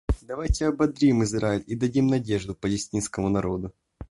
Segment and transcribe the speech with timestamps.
[0.23, 3.71] Давайте ободрим Израиль и дадим надежду палестинскому народу.